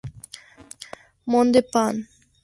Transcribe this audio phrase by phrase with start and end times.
[1.27, 1.95] Monde, Phan.